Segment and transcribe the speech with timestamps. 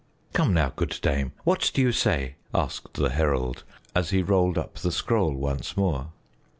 [0.33, 3.63] "Come now, good dame, what do you say?" asked the herald,
[3.95, 6.07] as he rolled up the scroll once more.